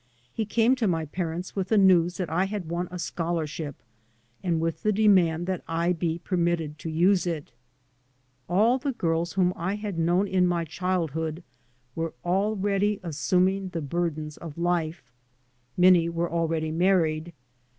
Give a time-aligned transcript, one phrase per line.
[0.33, 3.83] He came to my parents with the news that I had won a scholarship,
[4.41, 7.51] and with the demand that I be permitted to use it.
[8.49, 11.43] All the girls whom I had known in my childhood
[11.93, 15.11] were already assuming the burdens of life;
[15.77, 17.31] many were already married.